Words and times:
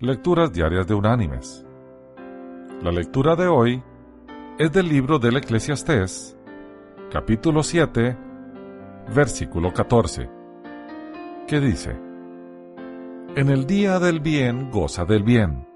Lecturas 0.00 0.52
Diarias 0.52 0.86
de 0.86 0.94
Unánimes. 0.94 1.66
La 2.84 2.92
lectura 2.92 3.34
de 3.34 3.48
hoy 3.48 3.82
es 4.56 4.70
del 4.70 4.88
libro 4.88 5.18
del 5.18 5.38
Eclesiastés, 5.38 6.38
capítulo 7.10 7.64
7, 7.64 8.16
versículo 9.12 9.72
14, 9.72 10.30
que 11.48 11.58
dice, 11.58 11.98
En 13.34 13.48
el 13.48 13.66
día 13.66 13.98
del 13.98 14.20
bien 14.20 14.70
goza 14.70 15.04
del 15.04 15.24
bien, 15.24 15.66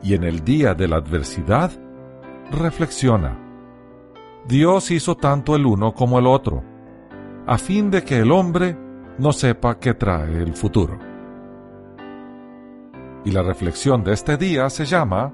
y 0.00 0.14
en 0.14 0.22
el 0.22 0.44
día 0.44 0.74
de 0.74 0.86
la 0.86 0.98
adversidad 0.98 1.72
reflexiona. 2.52 3.36
Dios 4.46 4.92
hizo 4.92 5.16
tanto 5.16 5.56
el 5.56 5.66
uno 5.66 5.92
como 5.92 6.20
el 6.20 6.28
otro, 6.28 6.62
a 7.48 7.58
fin 7.58 7.90
de 7.90 8.04
que 8.04 8.18
el 8.18 8.30
hombre 8.30 8.78
no 9.18 9.32
sepa 9.32 9.80
qué 9.80 9.92
trae 9.92 10.40
el 10.40 10.54
futuro 10.54 11.13
y 13.24 13.30
la 13.30 13.42
reflexión 13.42 14.04
de 14.04 14.12
este 14.12 14.36
día 14.36 14.68
se 14.70 14.84
llama 14.84 15.32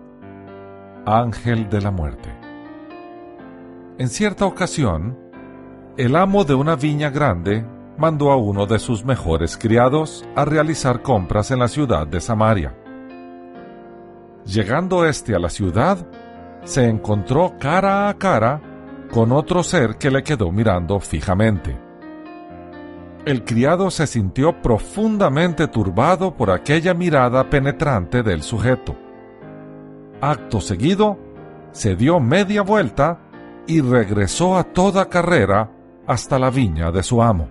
Ángel 1.07 1.69
de 1.69 1.81
la 1.81 1.91
Muerte. 1.91 2.31
En 3.99 4.09
cierta 4.09 4.47
ocasión, 4.47 5.19
el 5.97 6.17
amo 6.17 6.45
de 6.45 6.55
una 6.55 6.77
viña 6.77 7.11
grande 7.11 7.67
mandó 7.99 8.31
a 8.31 8.37
uno 8.37 8.67
de 8.67 8.79
sus 8.79 9.05
mejores 9.05 9.57
criados 9.57 10.25
a 10.37 10.45
realizar 10.45 11.03
compras 11.03 11.51
en 11.51 11.59
la 11.59 11.69
ciudad 11.69 12.07
de 12.07 12.21
Samaria. 12.21 12.75
Llegando 14.47 15.05
éste 15.05 15.35
a 15.35 15.39
la 15.39 15.51
ciudad, 15.51 15.99
se 16.65 16.89
encontró 16.89 17.55
cara 17.59 18.09
a 18.09 18.15
cara 18.15 18.63
con 19.13 19.33
otro 19.33 19.63
ser 19.63 19.97
que 19.97 20.11
le 20.11 20.23
quedó 20.23 20.51
mirando 20.51 21.01
fijamente 21.01 21.90
el 23.27 23.45
criado 23.45 23.91
se 23.91 24.07
sintió 24.07 24.63
profundamente 24.63 25.69
turbado 25.69 26.35
por 26.35 26.51
aquella 26.51 26.95
mirada 26.95 27.51
penetrante 27.51 28.23
del 28.23 28.43
sujeto. 28.43 28.97
Acto 30.21 30.61
seguido, 30.61 31.19
se 31.73 31.97
dio 31.97 32.19
media 32.19 32.63
vuelta 32.63 33.21
y 33.67 33.81
regresó 33.81 34.57
a 34.57 34.65
toda 34.65 35.09
carrera 35.09 35.71
hasta 36.07 36.39
la 36.39 36.51
viña 36.51 36.91
de 36.91 37.03
su 37.03 37.23
amo. 37.23 37.49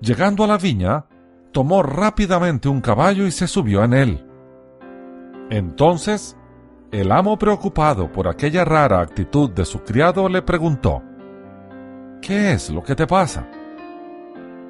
Llegando 0.00 0.44
a 0.44 0.46
la 0.46 0.58
viña, 0.58 1.06
tomó 1.52 1.82
rápidamente 1.82 2.68
un 2.68 2.80
caballo 2.80 3.26
y 3.26 3.30
se 3.30 3.46
subió 3.46 3.84
en 3.84 3.92
él. 3.92 4.26
Entonces, 5.50 6.36
el 6.90 7.12
amo 7.12 7.38
preocupado 7.38 8.10
por 8.10 8.28
aquella 8.28 8.64
rara 8.64 9.00
actitud 9.00 9.50
de 9.50 9.64
su 9.64 9.82
criado 9.82 10.28
le 10.28 10.42
preguntó, 10.42 11.02
¿Qué 12.20 12.52
es 12.52 12.70
lo 12.70 12.82
que 12.82 12.94
te 12.94 13.06
pasa? 13.06 13.46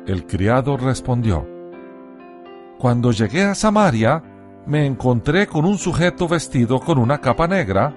El 0.07 0.27
criado 0.27 0.77
respondió, 0.77 1.47
Cuando 2.79 3.13
llegué 3.13 3.45
a 3.45 3.55
Samaria, 3.55 4.23
me 4.67 4.85
encontré 4.85 5.47
con 5.47 5.65
un 5.65 5.79
sujeto 5.79 6.27
vestido 6.27 6.81
con 6.81 6.99
una 6.99 7.21
capa 7.21 7.47
negra, 7.47 7.95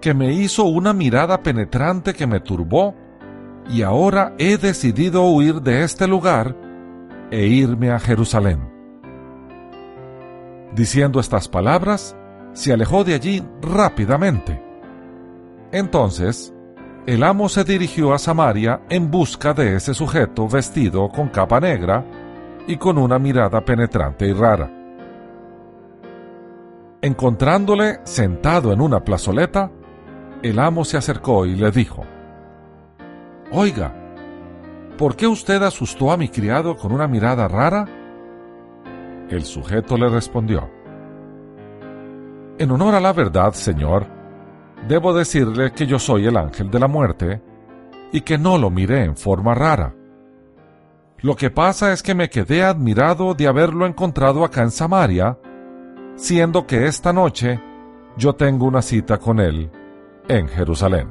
que 0.00 0.14
me 0.14 0.32
hizo 0.32 0.64
una 0.64 0.92
mirada 0.92 1.42
penetrante 1.42 2.12
que 2.12 2.26
me 2.26 2.40
turbó, 2.40 2.94
y 3.68 3.82
ahora 3.82 4.34
he 4.36 4.58
decidido 4.58 5.22
huir 5.22 5.62
de 5.62 5.84
este 5.84 6.08
lugar 6.08 6.56
e 7.30 7.46
irme 7.46 7.90
a 7.90 8.00
Jerusalén. 8.00 8.68
Diciendo 10.74 11.20
estas 11.20 11.48
palabras, 11.48 12.16
se 12.52 12.72
alejó 12.72 13.04
de 13.04 13.14
allí 13.14 13.44
rápidamente. 13.62 14.60
Entonces, 15.70 16.52
el 17.06 17.22
amo 17.22 17.50
se 17.50 17.64
dirigió 17.64 18.14
a 18.14 18.18
Samaria 18.18 18.80
en 18.88 19.10
busca 19.10 19.52
de 19.52 19.76
ese 19.76 19.92
sujeto 19.92 20.48
vestido 20.48 21.10
con 21.10 21.28
capa 21.28 21.60
negra 21.60 22.02
y 22.66 22.78
con 22.78 22.96
una 22.96 23.18
mirada 23.18 23.62
penetrante 23.62 24.26
y 24.26 24.32
rara. 24.32 24.70
Encontrándole 27.02 28.00
sentado 28.04 28.72
en 28.72 28.80
una 28.80 29.04
plazoleta, 29.04 29.70
el 30.42 30.58
amo 30.58 30.86
se 30.86 30.96
acercó 30.96 31.44
y 31.44 31.54
le 31.56 31.70
dijo, 31.70 32.04
Oiga, 33.52 33.92
¿por 34.96 35.14
qué 35.14 35.26
usted 35.26 35.62
asustó 35.62 36.10
a 36.10 36.16
mi 36.16 36.28
criado 36.28 36.74
con 36.74 36.90
una 36.90 37.06
mirada 37.06 37.46
rara? 37.48 37.86
El 39.28 39.44
sujeto 39.44 39.98
le 39.98 40.08
respondió, 40.08 40.70
En 42.58 42.70
honor 42.70 42.94
a 42.94 43.00
la 43.00 43.12
verdad, 43.12 43.52
señor, 43.52 44.13
debo 44.88 45.14
decirle 45.14 45.72
que 45.72 45.86
yo 45.86 45.98
soy 45.98 46.26
el 46.26 46.36
ángel 46.36 46.70
de 46.70 46.80
la 46.80 46.88
muerte 46.88 47.42
y 48.12 48.20
que 48.20 48.38
no 48.38 48.58
lo 48.58 48.70
miré 48.70 49.04
en 49.04 49.16
forma 49.16 49.54
rara. 49.54 49.94
Lo 51.18 51.36
que 51.36 51.50
pasa 51.50 51.92
es 51.92 52.02
que 52.02 52.14
me 52.14 52.28
quedé 52.28 52.62
admirado 52.62 53.34
de 53.34 53.48
haberlo 53.48 53.86
encontrado 53.86 54.44
acá 54.44 54.62
en 54.62 54.70
Samaria, 54.70 55.38
siendo 56.16 56.66
que 56.66 56.86
esta 56.86 57.12
noche 57.12 57.60
yo 58.16 58.34
tengo 58.34 58.66
una 58.66 58.82
cita 58.82 59.18
con 59.18 59.40
él 59.40 59.70
en 60.28 60.48
Jerusalén. 60.48 61.08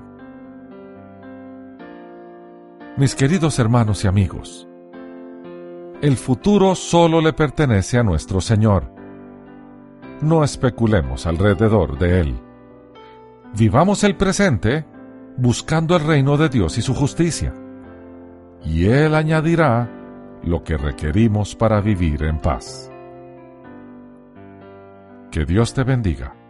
Mis 2.96 3.16
queridos 3.16 3.58
hermanos 3.58 4.04
y 4.04 4.08
amigos, 4.08 4.68
el 6.04 6.16
futuro 6.16 6.76
solo 6.76 7.22
le 7.22 7.34
pertenece 7.34 7.98
a 7.98 8.04
nuestro 8.04 8.40
Señor. 8.40 8.94
No 10.22 10.44
especulemos 10.44 11.26
alrededor 11.26 11.98
de 11.98 12.22
él. 12.22 12.40
Vivamos 13.56 14.04
el 14.04 14.16
presente 14.16 14.84
buscando 15.38 15.96
el 15.96 16.04
reino 16.04 16.38
de 16.38 16.50
Dios 16.50 16.78
y 16.80 16.82
su 16.82 16.96
justicia, 16.96 17.54
y 18.66 18.86
Él 18.86 19.14
añadirá 19.14 19.90
lo 20.44 20.64
que 20.64 20.76
requerimos 20.76 21.56
para 21.56 21.80
vivir 21.80 22.24
en 22.24 22.40
paz. 22.40 22.90
Que 25.30 25.46
Dios 25.46 25.74
te 25.74 25.84
bendiga. 25.84 26.43